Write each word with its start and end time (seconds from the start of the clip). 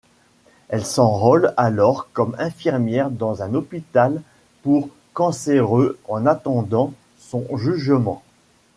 Elle 0.69 0.83
s'enrôle 0.83 1.53
alors 1.57 2.07
comme 2.11 2.35
infirmière 2.39 3.11
dans 3.11 3.43
un 3.43 3.53
hôpital 3.53 4.23
pour 4.63 4.89
cancéreux 5.13 5.95
en 6.07 6.25
attendant 6.25 6.91
son 7.19 7.45
jugement. 7.55 8.23